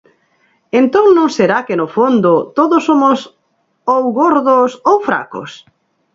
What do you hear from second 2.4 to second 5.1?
todos somos ou gordos ou